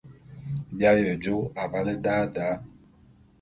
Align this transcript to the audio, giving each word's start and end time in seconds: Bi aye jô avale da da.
Bi 0.75 0.83
aye 0.91 1.11
jô 1.23 1.37
avale 1.63 1.93
da 2.03 2.15
da. 2.35 2.47